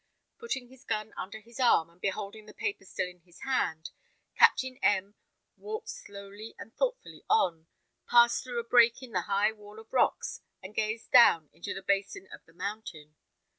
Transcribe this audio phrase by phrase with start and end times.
[0.39, 3.91] Putting his gun under his arm, and holding the paper still in his hand,
[4.35, 5.13] Captain M
[5.57, 7.67] walked slowly and thoughtfully on,
[8.09, 11.83] passed through a break in the high wall of rocks, and gazed down into the
[11.83, 13.13] basin of the mountain.